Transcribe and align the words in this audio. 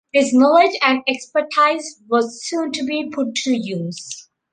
This 0.15 0.33
knowledge 0.33 0.75
and 0.81 1.03
expertise 1.07 2.01
was 2.09 2.43
soon 2.43 2.71
to 2.71 2.83
be 2.87 3.11
put 3.11 3.35
to 3.35 3.55
use. 3.55 4.27